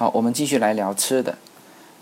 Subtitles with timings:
[0.00, 1.36] 好，我们继续来聊吃的。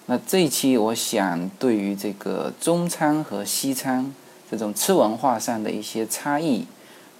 [0.07, 4.15] 那这一期我想对于这个中餐和西餐
[4.49, 6.65] 这种吃文化上的一些差异，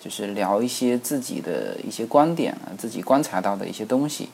[0.01, 4.29] 就是聊一些自己的一些观点啊，自己观察到的一些东西。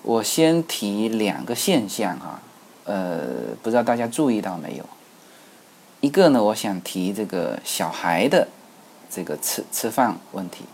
[0.00, 2.40] 我先提两个现象哈，
[2.84, 3.20] 呃，
[3.62, 4.86] 不知道大家注意到没有？
[6.00, 8.48] 一个呢，我想提这个小孩的
[9.10, 10.64] 这个吃吃饭问题。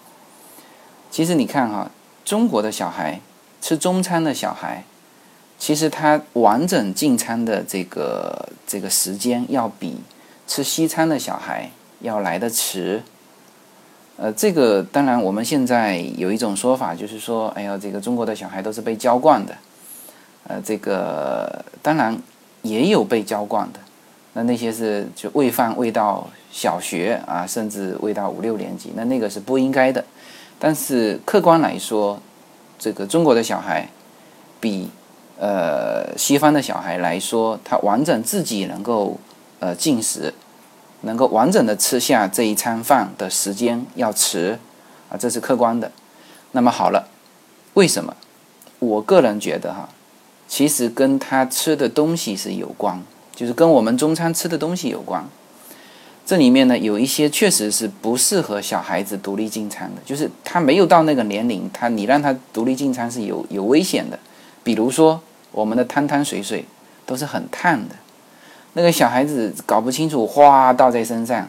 [1.10, 1.90] 其实你看哈，
[2.24, 3.20] 中国的小孩。
[3.62, 4.84] 吃中餐的小孩，
[5.58, 9.98] 其实他完整进餐的这个这个时间要比
[10.46, 13.02] 吃西餐的小孩要来的迟。
[14.16, 19.56] 呃，这个当然我们现在有一种说法，就是说，哎呀，这个中国的小孩都是被娇惯的。
[20.46, 22.20] 呃，这个当然
[22.62, 23.78] 也有被娇惯的，
[24.34, 30.04] 那那些是就喂饭喂到小学啊，甚至喂到五六年级，那那个是不应该的。
[30.58, 32.20] 但是客观来说，
[32.82, 33.88] 这个中国的小孩，
[34.58, 34.90] 比
[35.38, 39.20] 呃西方的小孩来说，他完整自己能够
[39.60, 40.34] 呃进食，
[41.02, 44.58] 能够完整的吃下这一餐饭的时间要迟
[45.08, 45.92] 啊，这是客观的。
[46.50, 47.06] 那么好了，
[47.74, 48.16] 为什么？
[48.80, 49.88] 我个人觉得哈，
[50.48, 53.00] 其实跟他吃的东西是有关，
[53.32, 55.24] 就是跟我们中餐吃的东西有关。
[56.24, 64.18] 这里面呢，有一些确实是不适合小孩子独立进餐的，就是他没有到那个年龄，他你让他独立进餐是有有危险的。
[64.62, 65.20] 比如说，
[65.50, 66.64] 我们的汤汤水水
[67.04, 67.96] 都是很烫的，
[68.74, 71.48] 那个小孩子搞不清楚，哗倒在身上，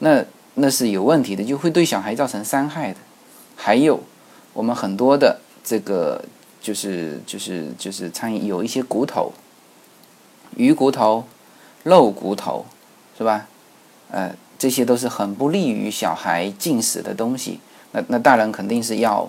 [0.00, 0.22] 那
[0.54, 2.98] 那是有问题的，就会对小孩造成伤害的。
[3.56, 3.98] 还有，
[4.52, 6.22] 我们很多的这个
[6.60, 9.32] 就是就是就是餐饮有一些骨头，
[10.56, 11.24] 鱼骨头、
[11.82, 12.66] 肉骨头，
[13.16, 13.46] 是吧？
[14.10, 17.60] 呃，这些都是很不利于小孩进食的东西。
[17.92, 19.28] 那那大人肯定是要，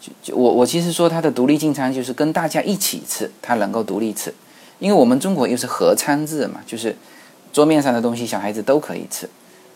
[0.00, 4.34] 就就我我其实说他的独立进餐就是跟大家一起吃，他能够独立吃。
[4.78, 6.94] 因为我们中国又是合餐制嘛，就是
[7.52, 9.28] 桌面上的东西小孩子都可以吃。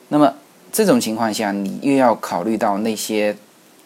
[0.09, 0.35] 那么
[0.71, 3.35] 这种情况下，你又要考虑到那些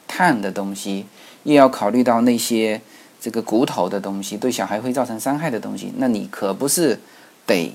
[0.09, 1.07] 碳的东西，
[1.45, 2.81] 又要考虑到那些
[3.21, 6.99] 这个骨头的东西，对小孩会造成伤害的东西，那你可不是
[7.47, 7.73] 得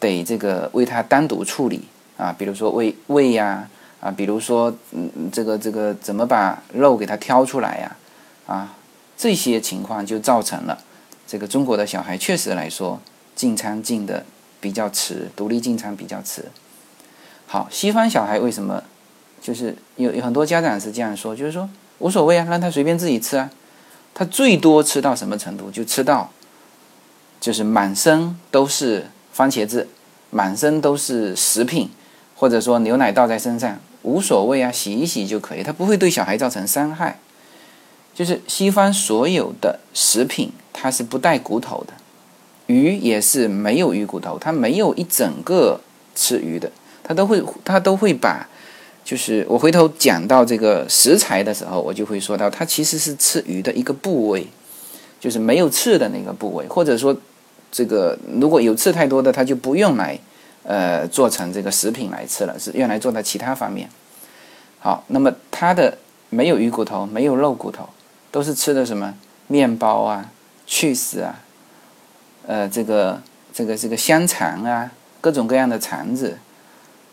[0.00, 1.82] 得这个为他单独处理。
[2.16, 3.68] 啊，比如说胃胃呀，
[4.00, 7.96] 啊，比如说嗯，这个这个怎么把肉给它挑出来呀？
[8.46, 8.74] 啊，
[9.16, 10.78] 这些情况就造成了
[11.26, 13.00] 这个中国的小孩确实来说
[13.34, 14.24] 进餐进的
[14.60, 16.44] 比较迟，独立进餐比较迟。
[17.46, 18.82] 好，西方小孩为什么
[19.40, 23.50] 就是有有很多家长是这样说，就是说无所谓啊，让他随便自己吃啊，
[24.12, 25.70] 他最多吃到什么程度？
[25.70, 26.30] 就吃到
[27.40, 29.88] 就是满身都是番茄汁，
[30.30, 31.90] 满身都是食品。
[32.44, 37.18] 或者说牛奶倒在身上无所谓啊，洗一洗就可以，它不会对小孩造成伤害。
[38.12, 41.94] 就是西方所有的食品，它是不带骨头的，
[42.66, 45.80] 鱼也是没有鱼骨头，它没有一整个
[46.14, 46.70] 吃鱼的，
[47.02, 48.46] 它都会它都会把，
[49.02, 54.46] 就是我回头讲到这个食材的时候，我就会说到，它其实是吃鱼的一个部位，
[55.18, 57.16] 就是没有刺的那个部位，或者说
[57.72, 60.20] 这个如果有刺太多的，它就不用来。
[60.66, 63.86] 呃，做成这个食品来吃了，是用来做的其他方面。
[64.78, 65.98] 好，那么它的
[66.30, 67.90] 没有鱼骨头，没有肉骨头，
[68.30, 69.14] 都是吃的什么
[69.46, 70.30] 面包啊、
[70.66, 71.40] 去死啊，
[72.46, 73.20] 呃，这个
[73.52, 76.38] 这个这个香肠啊，各种各样的肠子。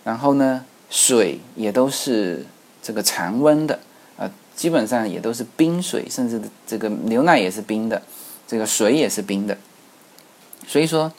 [0.05, 2.45] 然后呢，水也都是
[2.81, 3.79] 这个常温的，
[4.15, 8.01] 呃，基本上也都是冰水，甚至这个牛奶也是冰的，
[8.47, 9.57] 这个水也是冰的。
[10.65, 11.11] 所以说。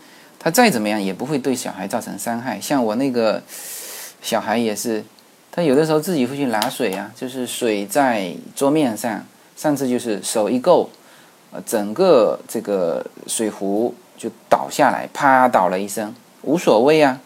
[0.44, 2.60] 他再怎么样也不会对小孩造成伤害。
[2.60, 3.41] 像我那个
[4.20, 5.04] 小孩也是，
[5.53, 9.25] 他有的时候自己会去拿水啊，就是水在桌面上，
[9.56, 10.91] 上次就是手一够，
[11.52, 17.20] 呃，整个这个水壶就倒下来，啪倒了一声，无所谓啊，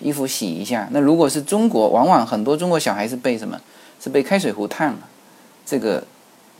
[0.00, 0.86] 衣服洗一下。
[0.90, 3.58] 那如果是中国，往往很多中国小孩是被什么？
[3.98, 5.00] 是被开水壶烫了。
[5.64, 6.04] 这个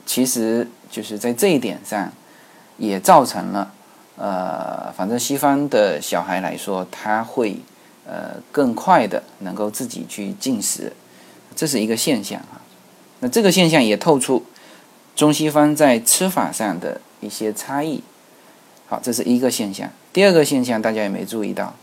[0.07, 2.11] 其实就是在这一点上
[2.79, 3.75] 也造成了。
[4.19, 7.61] 呃，反正西方的小孩来说，他会
[8.05, 10.93] 呃更快的能够自己去进食，
[11.55, 12.61] 这是一个现象啊。
[13.21, 14.45] 那这个现象也透出
[15.15, 18.03] 中西方在吃法上的一些差异。
[18.89, 19.91] 好，这是一个现象。
[20.13, 21.75] 第二个现象，大家有没有注意到？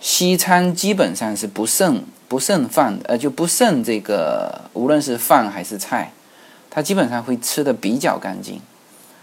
[0.00, 6.12] 西餐基本上是不剩不剩饭的，呃，就不剩这个，无论是饭还是菜，
[6.70, 8.60] 它基本上会吃的比较干净。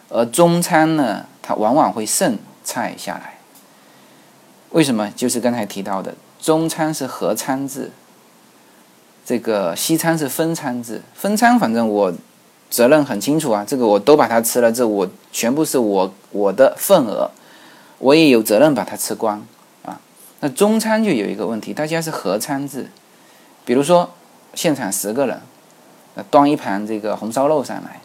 [0.10, 3.38] 而中餐呢，它往往会剩菜下来。
[4.70, 5.12] 为什么？
[5.16, 7.92] 就是刚才提到的，中餐是合餐制，
[9.26, 11.02] 这个西餐是分餐制。
[11.14, 12.14] 分餐，反正我
[12.70, 17.30] 责任很清楚啊，这个我都把它吃了，这我全部是我我的份额，
[18.00, 19.46] 我也有责任把它吃光
[19.84, 20.00] 啊。
[20.40, 22.90] 那中餐就有一个问题，大家是合餐制，
[23.66, 24.10] 比如说
[24.54, 25.42] 现场十个人，
[26.30, 28.00] 端一盘这个红烧肉上来，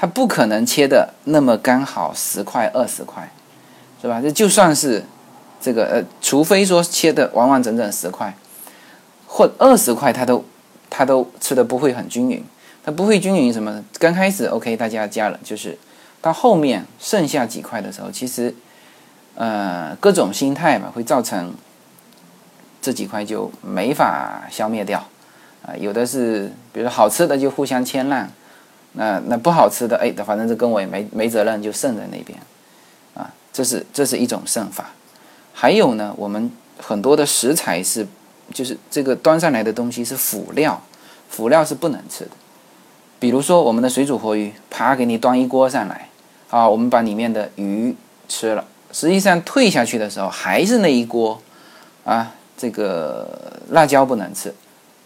[0.00, 3.28] 他不可能切的那么刚好十块二十块，
[4.00, 4.20] 是吧？
[4.22, 5.04] 这就算是
[5.60, 8.32] 这个呃，除非说切的完完整整十块
[9.26, 10.44] 或二十块，他都
[10.88, 12.44] 他都吃的不会很均匀。
[12.84, 13.84] 它不会均匀什么？
[13.98, 15.76] 刚开始 OK，大家加了，就是
[16.22, 18.54] 到后面剩下几块的时候，其实
[19.34, 21.52] 呃各种心态嘛，会造成
[22.80, 25.04] 这几块就没法消灭掉
[25.66, 25.76] 啊。
[25.76, 28.30] 有的是比如说好吃的就互相谦让，
[28.98, 32.36] 那那不好吃的哎，反正这跟我也没没责任，就剩在那边
[33.14, 33.30] 啊。
[33.52, 34.90] 这是这是一种剩法。
[35.54, 36.50] 还有呢，我们
[36.80, 38.04] 很多的食材是
[38.52, 40.82] 就是这个端上来的东西是辅料，
[41.28, 42.30] 辅料是不能吃的。
[43.20, 46.08] 比如说我们的水煮活鱼，啪给你端一锅上来，
[46.50, 47.94] 啊，我们把里面的鱼
[48.28, 51.40] 吃了，实际上退下去的时候还是那一锅，
[52.04, 54.52] 啊，这个辣椒不能吃，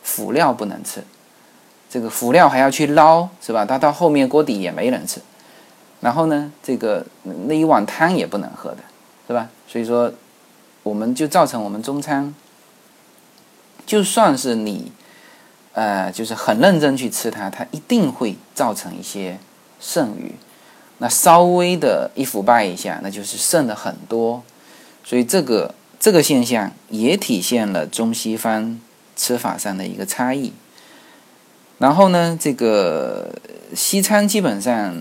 [0.03, 1.05] 辅料不能吃，
[1.93, 3.67] 这个辅料还要去捞，是吧？
[3.67, 5.21] 它到后面锅底也没人吃，
[6.01, 7.05] 然后呢，这个
[7.47, 8.79] 那一碗汤也不能喝的，
[9.27, 9.51] 是吧？
[9.69, 10.11] 所以说，
[10.83, 12.35] 我们就造成我们中餐，
[13.85, 14.91] 就算是你。
[15.75, 19.39] 呃，就是很认真去吃它，它一定会造成一些
[19.81, 20.35] 剩余。
[20.99, 24.43] 那稍微的一腐败一下，那就是剩的很多。
[25.03, 28.79] 所以这个这个现象也体现了中西方
[29.17, 30.53] 吃法上的一个差异。
[31.83, 33.35] 然后呢，这个
[33.75, 34.95] 西餐基本上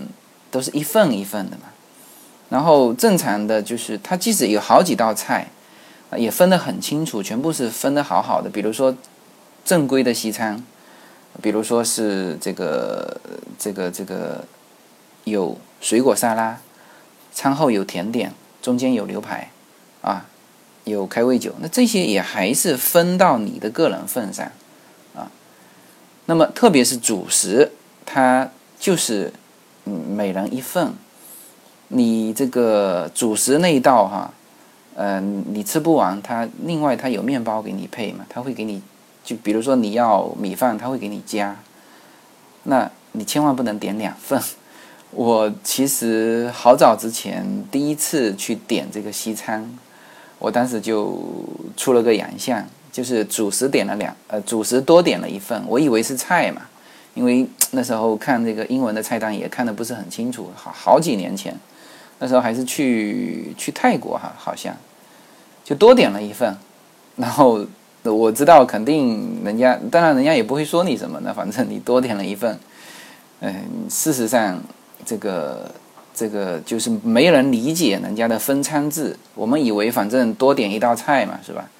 [0.50, 1.62] 都是一份一份的嘛。
[2.50, 5.48] 然后正常的就是，它即使有好几道菜，
[6.16, 8.50] 也分得很清楚，全部是分得好好的。
[8.50, 8.94] 比如说。
[9.64, 10.60] 正规的西餐，
[11.40, 13.20] 比如说是这个
[13.56, 14.44] 这个这个
[15.22, 16.58] 有水果沙拉，
[17.32, 19.52] 餐后有甜点，中间有牛排，
[20.00, 20.26] 啊，
[20.82, 24.50] 有开胃酒，那这些也还是分到你的个人份上，
[26.26, 27.72] 那么特别是主食，
[28.06, 29.32] 它就是
[29.84, 30.92] 嗯每人一份，
[31.88, 34.32] 你这个主食那一道哈，
[34.94, 38.82] 嗯，你吃不完，它另外它有面包给你配嘛，它会给你。
[39.24, 41.56] 就比如说你要米饭，他会给你加，
[42.64, 44.42] 那你千万不能点两份。
[45.14, 49.78] 我其实好早之前第一次去点这个西餐，
[50.40, 51.22] 我当时就
[51.76, 56.62] 出了个洋相，就是主食点了两，呃，主食多点了一份，我以为是菜嘛，
[57.14, 61.58] 因为那时候看这个英文的菜单也看的不是很清楚，好好几年前，
[62.20, 64.76] 那时候还是去去泰国哈，好像
[65.64, 66.54] 就多点了一份，
[67.16, 67.66] 然后。
[68.04, 72.58] 我知道，肯定人家，当然人家也不会说你什么的，反正你多点了一份。
[73.38, 73.54] 嗯，
[73.88, 74.60] 事实上，
[75.06, 75.70] 这个
[76.12, 79.16] 这个就是没人理解人家的分餐制。
[79.36, 81.70] 我们以为反正多点一道菜嘛，是吧？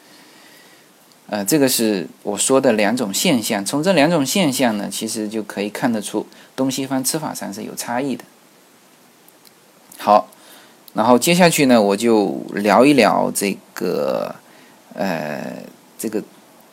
[1.32, 3.64] 呃，这个是我说的两种现象。
[3.64, 8.23] 从这两种现象呢，其实就可以看得出东西方吃法上是有差异的。
[9.96, 10.29] 好，
[10.93, 14.34] 然后接下去呢，我就聊一聊这个，
[14.93, 15.62] 呃。
[15.96, 16.20] 这个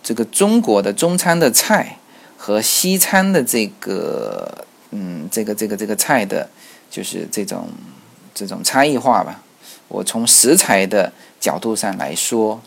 [0.02, 1.98] 这个中国的中餐的菜
[2.36, 6.50] 和西餐的这个嗯这个这个这个菜的，
[6.90, 7.70] 就是这种
[8.34, 9.44] 这种差异化吧。
[9.88, 12.60] 我从食材的角度上来说，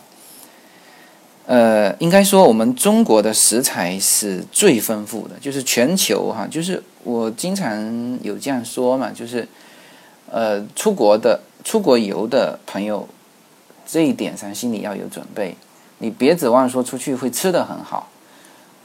[1.44, 9.46] 呃，应该说我们中国的食材是最丰富的，就是全球哈，就是我经常有这样说嘛，就是
[10.30, 13.08] 呃出国的出国游的朋友，
[13.84, 15.56] 这一点上心里要有准备。
[15.99, 18.08] 你别指望说出去会吃的很好，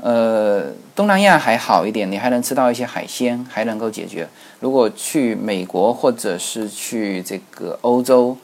[0.02, 4.28] 呃，东南亚还好一点，你还能吃到一些海鲜，还能够解决。
[4.60, 8.36] 如果去美国或者是去这个欧洲，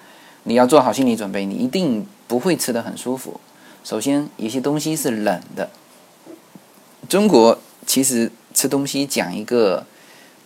[0.44, 3.40] 你要做好心理准备，你一定不会吃的很舒服。
[3.84, 5.70] 首先，有些东西是冷的。
[7.10, 9.86] 中国其实吃东西讲一个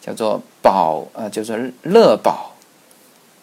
[0.01, 2.55] 叫做饱，呃，叫做热饱，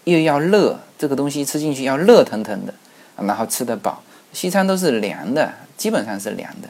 [0.03, 2.75] 又要热，这个东西吃进去要热腾腾的，
[3.17, 4.03] 然后吃得饱。
[4.33, 6.69] 西餐都是凉的，基本上是凉的，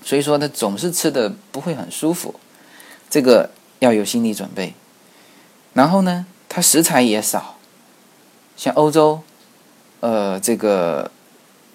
[0.00, 2.36] 所以说它总是吃的不会很舒服，
[3.10, 3.50] 这个
[3.80, 4.74] 要有心理准备。
[5.72, 7.56] 然后呢，它食材也少，
[8.56, 9.22] 像欧洲，
[9.98, 11.10] 呃，这个，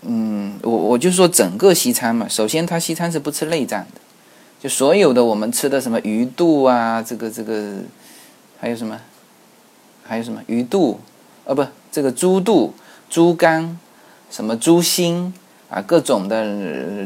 [0.02, 4.02] 嗯，我我就说整个西餐嘛，首先它西餐是不吃内脏的，
[4.60, 7.78] 就所有的我们吃的什么鱼肚啊，这个这个，
[8.60, 9.00] 还有什么，
[10.04, 11.00] 还有什么鱼肚，
[11.46, 12.74] 呃，不，这个猪肚、
[13.10, 13.78] 猪肝。
[14.32, 15.34] 什么猪心
[15.72, 16.46] 啊，各种的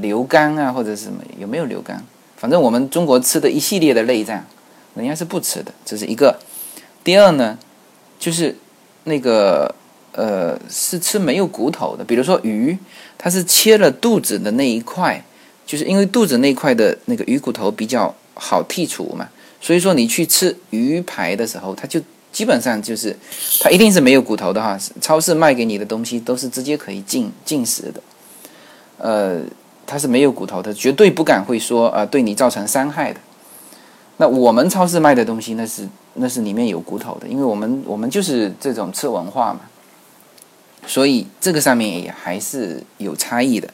[0.02, 2.04] 牛肝啊，或者是什么有没有牛肝？
[2.36, 4.46] 反正我们中国吃的一系列的内脏，
[4.96, 6.38] 人家是不吃的，这是一个。
[7.02, 7.58] 第二呢，
[8.20, 8.58] 就是
[9.06, 9.74] 那个
[10.14, 12.78] 呃，是吃没有骨头的，比如说鱼，
[13.18, 15.24] 它是切了肚子的那一块，
[15.66, 19.28] 就是因为肚子那块的那个鱼骨头比较好剔除嘛，
[19.60, 22.00] 所以说你去吃鱼排的时候，它就
[22.32, 23.16] 基本上就是
[23.60, 24.78] 它一定是没有骨头的哈。
[25.02, 28.02] 超市卖给你的东西都是直接可以进进食的，
[28.98, 29.42] 呃，
[29.86, 33.20] 它是没有骨头的，绝对不敢会说啊对你造成伤害的。
[34.18, 35.88] 那我们超市卖的东西那是。
[36.16, 39.62] 那是里面有骨头的，因为我们我们就是这种吃文化嘛，
[40.86, 43.70] 所以这个上面也还是有差异的。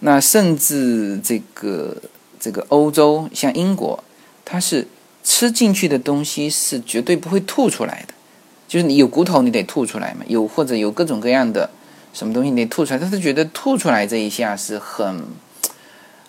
[0.00, 1.96] 那甚至这个
[2.38, 4.02] 这个欧洲像英国，
[4.44, 4.86] 它是
[5.24, 8.14] 吃进去的东西是绝对不会吐出来的，
[8.66, 11.68] 就是你有骨头你得吐出来嘛，有或者有各种各样的
[12.12, 15.24] 什么东西你得吐出来，他是觉得吐出来这一下是很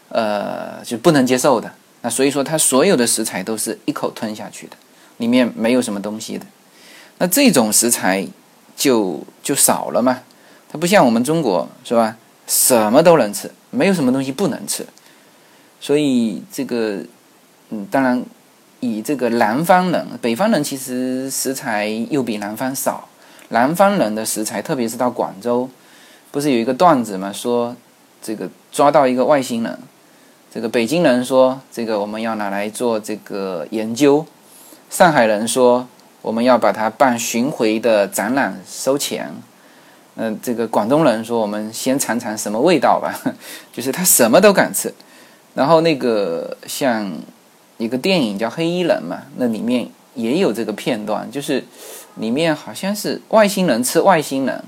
[0.09, 1.71] 呃就不能接受的。
[2.01, 4.75] 那所以说他所有的食材都是一口吞下去的。
[5.17, 6.45] 里面没有什么东西的，
[7.17, 8.25] 那这种食材
[8.79, 10.21] 就就少了嘛。
[10.71, 12.15] 它不像我们中国是吧？
[12.47, 14.85] 什么都能吃，没有什么东西不能吃。
[15.81, 17.03] 所以这个，
[17.69, 18.23] 嗯，当然
[18.79, 23.07] 以这个南方人、北方人其实食材又比南方少。
[23.49, 25.69] 南方人的食材，特别是到广州，
[26.31, 27.33] 不是有一个段子嘛？
[27.33, 27.75] 说
[28.21, 29.79] 这个抓到一个外星人，
[30.53, 34.25] 这个北京人说这个我们要拿来做这个研究。
[34.89, 35.87] 上海人说
[36.21, 39.31] ：“我们要把它办巡回的展览收钱。”
[40.21, 43.17] 嗯，这个广东人说：“我们先尝尝什么味道吧。
[43.71, 44.93] ”就是他什么都敢吃。
[45.55, 47.09] 然后那个像
[47.77, 51.63] 一个电影叫《黑衣人》嘛，那里面也有这个片段，就是
[52.17, 54.61] 里面好像是外星人吃外星人，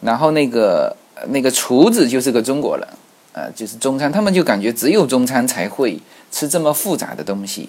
[0.00, 0.96] 然后那个
[1.28, 2.88] 那个厨子就是个中国人，
[3.32, 6.00] 呃，就是中餐，他们就感觉只有中餐才会
[6.32, 7.68] 吃这么复杂的东西。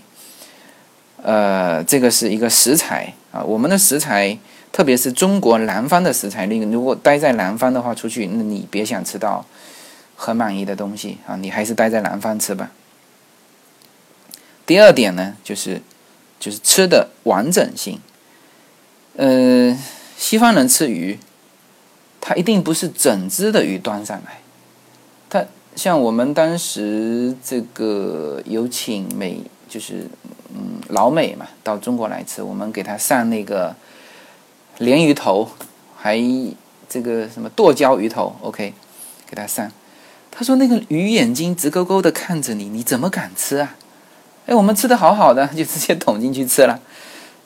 [1.28, 4.40] 呃，这个是一个食材啊，我们的食材，
[4.72, 9.46] 特别是中国南方的食材，那个如果待在南方的话，出去那你别想吃到
[10.16, 12.72] 很满意的东西啊，你还是待在南方吃吧。
[14.66, 15.82] 第二点呢，就是
[16.40, 18.00] 就是吃的完整性。
[19.18, 19.78] 呃，
[20.18, 21.20] 西方人吃鱼，
[22.22, 24.40] 他一定不是整只的鱼端上来，
[25.30, 25.44] 他
[25.76, 30.08] 像我们当时这个有请美，就是。
[30.56, 33.76] 嗯，老美嘛，到中国来吃，我们给他上那个
[34.80, 35.48] 鲢鱼头，
[35.96, 36.18] 还
[36.88, 38.74] 这个什么剁椒鱼头，OK，
[39.30, 39.70] 给他上。
[40.32, 43.76] 他说那个鱼眼睛直勾勾的看着你，你怎么敢吃啊？
[44.46, 46.80] 哎，我们吃的好好的， 就直接捅进去吃了，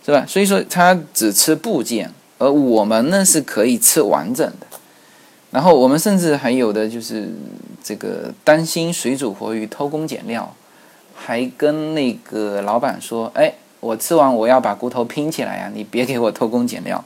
[0.05, 0.23] 是吧？
[0.27, 4.67] 所以说他只吃部件，而我们呢是可以吃完整的。
[5.49, 7.29] 然后我们甚至还有的就是
[7.83, 10.55] 这个担心水煮活鱼偷工减料。
[11.23, 17.03] 还跟那个老板说：“哎，我吃完我要把骨头拼起来呀，你别给我偷工减料。”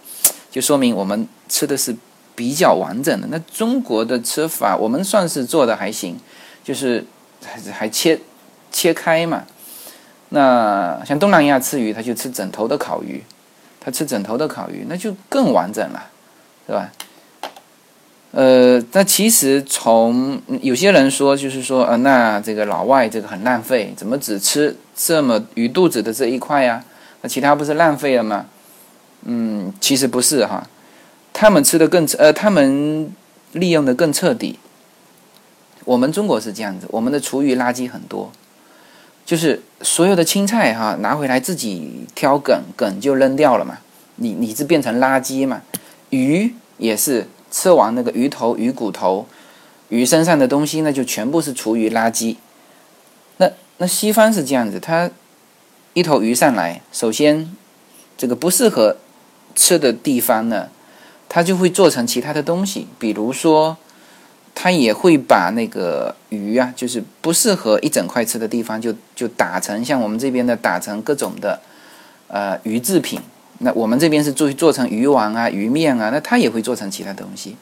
[0.50, 1.93] 就说明我们吃的是
[2.34, 3.27] 比较完整的。
[3.29, 6.17] 那中国的吃法，我们算是做的还行，
[6.63, 7.05] 就是
[7.43, 8.19] 还还切
[8.72, 9.43] 切开嘛。
[10.29, 13.22] 那像东南亚吃鱼，他就吃整头的烤鱼，
[13.81, 16.10] 他吃整头的烤鱼，那就更完整了，
[16.65, 16.89] 是吧？
[18.35, 26.83] 呃，那其实从有些人说，就是说，呃，那这个老外这个很浪费，怎么只吃这么鱼肚子的这一块呀？
[27.21, 28.47] 那其他不是浪费了吗？
[29.23, 30.67] 嗯，其实不是哈，
[31.31, 33.09] 他们吃的更呃，他们
[33.53, 34.59] 利用的更彻底。
[35.85, 38.29] 我们中国是这样子，我们的厨余垃圾很多，
[39.25, 43.77] 就是所有的青菜哈，拿回来自己挑梗，梗就扔掉了嘛，
[44.17, 45.61] 你你是变成垃圾嘛？
[46.09, 47.29] 鱼也是。
[47.55, 49.25] 吃完那个鱼头、鱼骨头、
[49.88, 52.35] 鱼身上的东西，那就全部是厨余垃圾。
[53.38, 55.09] 那那西方是这样子，它
[55.93, 57.55] 一头鱼上来，首先
[58.17, 58.97] 这个不适合
[59.55, 60.67] 吃的地方呢，
[61.29, 63.77] 它就会做成其他的东西，比如说，
[64.53, 71.62] 它也会把那个鱼啊，就是不适合一整块吃的地方，就就打成像我们这边的打成各种的
[72.27, 73.21] 呃鱼制品。
[73.59, 77.55] 那我们这边是做做成鱼丸啊、鱼面啊，那它也会做成其他东西。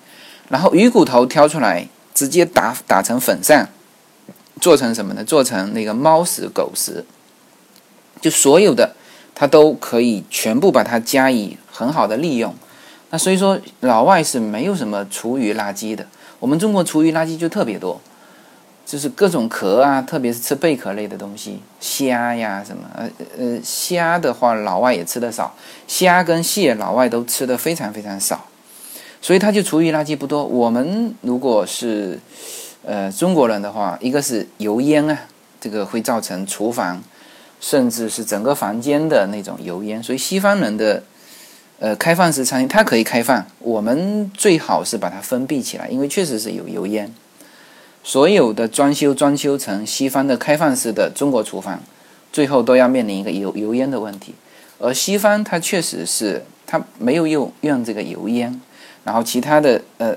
[0.49, 3.67] 然后鱼骨头挑出来，直接打打成粉上，
[4.59, 5.23] 做成什么呢？
[5.23, 7.05] 做成那个猫食、狗食，
[8.21, 8.95] 就所有的
[9.35, 12.53] 它都可以全部把它加以很好的利用。
[13.11, 16.05] 那所以说，老外是没有什么厨余垃圾的，
[16.39, 18.01] 我们中国厨余垃圾就特别多。
[18.85, 25.55] 就是各种壳啊，特别是吃贝壳类的东西，虾呀什么，呃呃，虾的话老外也吃的少，
[25.87, 28.45] 虾跟蟹老外都吃的非常非常少，
[29.21, 30.43] 所以它就厨余垃圾不多。
[30.43, 32.19] 我们如果是
[32.85, 35.17] 呃中国人的话，一个是油烟啊，
[35.61, 37.01] 这个会造成厨房
[37.61, 40.03] 甚至是整个房间的那种油烟。
[40.03, 41.01] 所以西方人的
[41.79, 47.11] 呃开放式餐厅它可以开放，我们最好是把它封闭起来，因为确实是有油烟。
[48.03, 51.81] 所有的装修装修成西方的开放式的中国厨房，
[52.33, 54.35] 最后都要面临一个油油烟的问题。
[54.79, 58.59] 而西方它确实是它没有用用这个油烟，
[59.05, 60.13] 然后其他的呃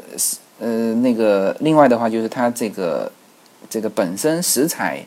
[0.59, 3.13] 呃那个另外的话就是它这个
[3.71, 5.07] 这个本身食材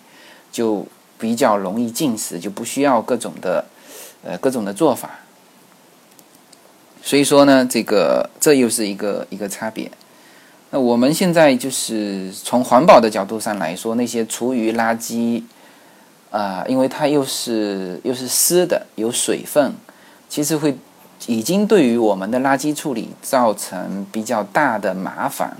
[0.50, 0.88] 就
[1.19, 3.65] 比较容易进食，就不需要各种的
[4.24, 5.19] 呃各种的做法。
[7.03, 9.91] 所以说呢，这个这又是一个一个差别。
[10.71, 15.41] 那我们现在就是从环保的角度上来说，那些厨余垃圾，
[16.29, 19.73] 啊，因为它又是又是湿的，有水分，
[20.29, 20.77] 其实会
[21.25, 25.57] 已经对于我们的垃圾处理造成比较大的麻烦，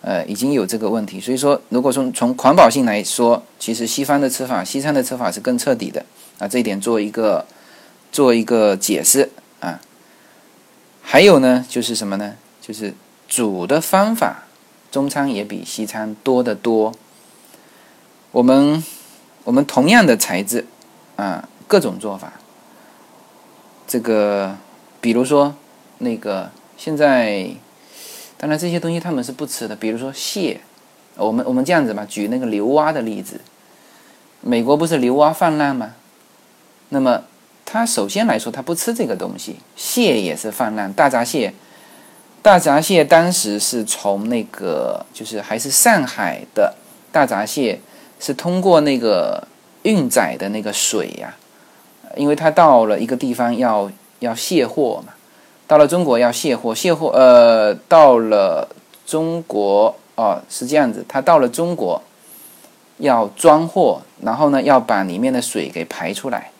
[0.00, 1.20] 呃，已经有这个问题。
[1.20, 6.04] 所以说，如果说从环保性来说，其实西方的吃法，西餐的吃法是更彻底的
[6.40, 7.46] 啊，这一点做一个
[8.10, 9.80] 做一个解释啊。
[11.00, 12.34] 还有呢，就是什么呢？
[12.60, 12.92] 就是。
[13.34, 14.44] 煮的方法，
[14.92, 16.94] 中餐也比西餐多得多。
[18.30, 18.84] 我们
[19.42, 20.64] 我们同样的材质，
[21.16, 22.34] 啊，各种做法。
[23.88, 24.56] 这个，
[25.00, 25.56] 比如说
[25.98, 27.50] 那个现在，
[28.36, 29.74] 当然这些东西他们是不吃的。
[29.74, 30.60] 比如说蟹，
[31.16, 33.40] 我们我们这样子吧，举那个牛蛙的例子。
[34.42, 35.94] 美国不是牛蛙泛滥吗？
[36.90, 37.24] 那么
[37.64, 39.56] 他首先来说，他不吃这个东西。
[39.74, 41.52] 蟹也是泛滥，大闸蟹。
[42.44, 46.74] 大闸蟹当时是从那个，就是还是上海的
[47.10, 47.80] 大闸蟹，
[48.20, 49.48] 是通过那个
[49.84, 51.34] 运载的那个水呀，
[52.16, 55.14] 因为它到了一个地方要要卸货嘛，
[55.66, 58.68] 到了中国要卸货，卸货呃，到了
[59.06, 62.02] 中国哦是这样子，它到了中国
[62.98, 66.50] 要装货，然后呢要把里面的水给排出来，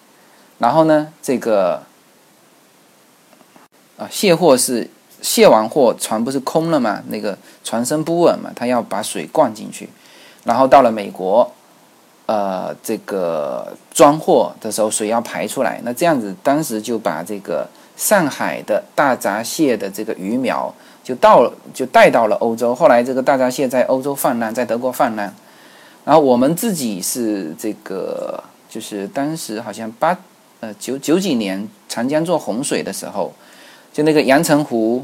[0.56, 1.82] 然后呢这个
[3.98, 4.88] 啊卸货是。
[5.24, 7.02] 卸完货，船不是空了吗？
[7.08, 9.88] 那个船身不稳嘛，他要把水灌进去，
[10.44, 11.50] 然后到了美国，
[12.26, 15.80] 呃，这个装货的时候水要排出来。
[15.82, 22.74] 那这样子，当时就把这个上海的大闸蟹的这个鱼苗就到，就带到了欧洲。
[22.74, 25.34] 后来这个大闸蟹在欧洲泛滥，在德国泛滥。
[26.04, 30.14] 然后我们自己是这个，就是当时好像八
[30.60, 33.32] 呃九九几年长江做洪水的时候，
[33.90, 35.02] 就那个阳澄湖。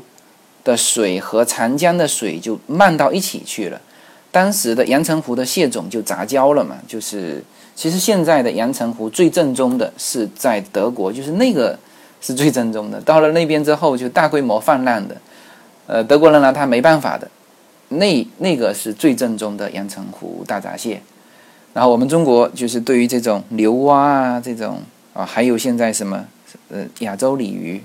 [0.62, 3.81] 的水和长江的水就漫到一起去了，
[4.31, 6.77] 当时的阳澄湖的蟹种就杂交了嘛。
[6.87, 7.42] 就是
[7.75, 11.79] 其实现在的阳澄湖最正宗的是在德国，就是那个
[12.20, 13.01] 是最正宗的。
[13.01, 15.16] 到了那边之后就大规模泛滥的，
[15.87, 17.31] 呃，德国人拿它没办法的，
[17.88, 21.01] 那那个是最正宗的阳澄湖大闸蟹。
[21.73, 24.83] 然后我们中国就是对于这种牛蛙啊这种
[25.14, 26.27] 啊，还有现在什么
[26.68, 27.81] 呃亚洲鲤鱼。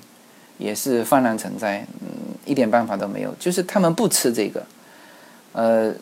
[0.57, 2.07] 也是泛滥成灾，嗯，
[2.45, 3.33] 一点办法都没有。
[3.39, 4.63] 就是他们不吃这个，
[5.53, 5.93] 呃，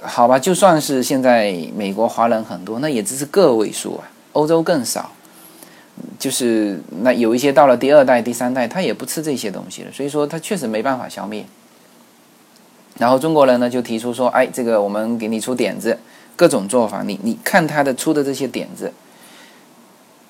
[0.00, 5.12] 好吧，就算是现在美国华人很多，那也只是个位数啊，欧洲更少。
[6.16, 11.44] 就是那有一些到了第二代、第三代，他也不吃这些东西了，所以说他确实没办法消灭。
[12.98, 15.98] 然后中国人呢就提出说，哎，这个我们给你出点子，
[16.36, 18.92] 各种做法，你你看他的出的这些点子，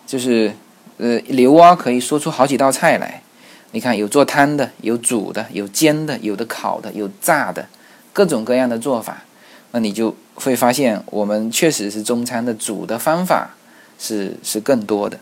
[0.06, 0.52] 就是
[0.96, 3.22] 呃，牛蛙可以说出好几道菜来。
[3.72, 7.66] 你看，有做汤的，有煮的，有煎的，有的烤的，有炸的，
[8.14, 9.24] 各种各样的做法。
[9.72, 13.50] 那你就会发现，我们确实是中餐的煮的方法
[13.98, 15.20] 是是更多的。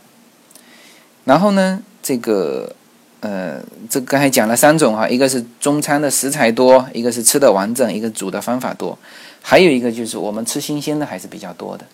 [1.25, 2.73] 然后呢，这个
[3.19, 8.97] 呃，这刚才讲了三种哈，一个是中餐的食材多，一个是吃的完整，一个煮的方法多，
[9.43, 11.85] 还有一个就是我们吃新鲜的还是比较多的。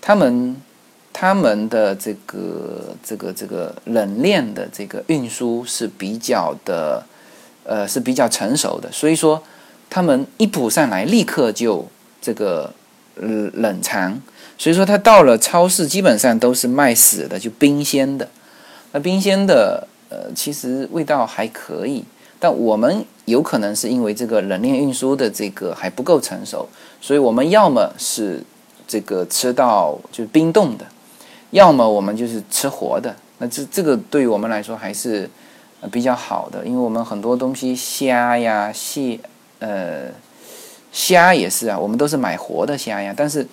[0.00, 0.56] 他们。
[1.12, 7.04] 他们的这个这个这个冷链的这个运输是比较的，
[7.64, 9.42] 呃是比较成熟的，所以说
[9.90, 11.86] 他们一补上来立刻就
[12.20, 12.72] 这个
[13.16, 14.20] 冷藏，
[14.56, 18.26] 所以说他到了超市基本上都是卖死的，就冰鲜的。
[18.92, 22.04] 那冰鲜的呃其实味道还可以，
[22.38, 26.66] 但我们有可能是因为这个冷链运输的这个还不够成熟，
[27.00, 28.42] 所以我们要么是
[28.88, 30.86] 这个吃到就冰冻的。
[31.52, 35.28] 要么我们就是吃活的，那这这个对于我们来说还是
[35.90, 39.20] 比较好的，因为我们很多东西虾呀、蟹，
[39.58, 40.08] 呃，
[40.90, 43.12] 虾也是啊，我们都是买活的虾呀。
[43.14, 43.46] 但是，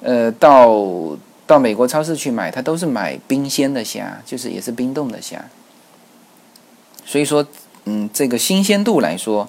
[0.00, 5.44] 呃，到到美国超市去买，它都是买冰鲜的虾，就是也是冰冻的虾。
[7.04, 7.44] 所以说，
[7.86, 9.48] 嗯，这个新鲜度来说，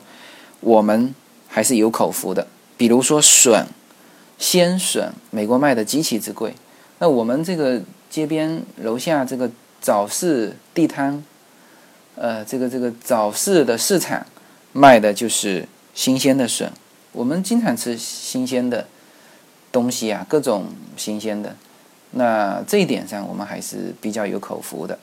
[0.61, 1.13] 我们
[1.47, 2.47] 还是有口福的。
[2.77, 3.67] 比如说笋，
[4.39, 6.55] 鲜笋，美国卖的极其之贵。
[7.01, 9.49] 那我们这个街边楼下这个
[9.81, 11.23] 早市地摊，
[12.13, 14.23] 呃，这个这个早市的市场
[14.71, 16.71] 卖的就是新鲜的笋。
[17.11, 18.85] 我们经常吃新鲜的
[19.71, 21.55] 东西啊，各种新鲜的。
[22.11, 24.99] 那这一点上，我们还是比较有口福的。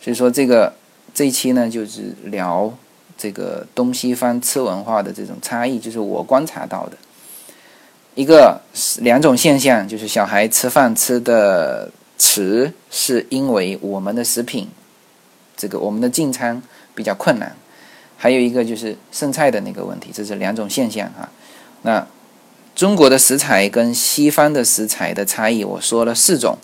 [0.00, 0.74] 所以说，这个
[1.14, 2.76] 这一期呢，就是聊
[3.16, 6.98] 这个东西方吃文化的这种差异，就是我观察到的
[8.18, 8.60] 一个
[9.02, 14.68] 两种现象，就是小孩吃饭吃的迟，是因为我们的食品，
[15.56, 16.60] 这个我们的进餐
[16.96, 17.50] 比较困难；
[18.16, 21.30] 还有一个就是剩菜的那个问题，这是两种现象啊。
[21.82, 22.04] 那
[22.74, 26.58] 中国的食材跟西方的食材的差异，我说了四种：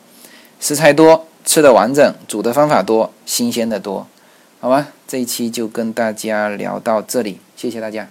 [0.58, 4.08] 食材多，吃的完整，煮的方法多，新鲜的多。
[4.58, 8.08] 好吧，这一期就跟大家聊到这里，谢谢大家。